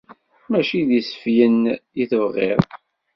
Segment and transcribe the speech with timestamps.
[0.49, 1.59] Mačči d iseflen
[2.01, 2.61] i tebɣiḍ.